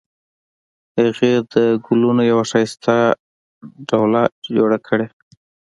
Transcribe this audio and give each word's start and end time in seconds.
هغې 0.99 1.33
د 1.53 1.55
ګلونو 1.85 2.21
یوه 2.31 2.43
ښایسته 2.49 2.95
ډوله 3.89 4.21
جوړه 4.57 4.77
کړې 4.87 5.07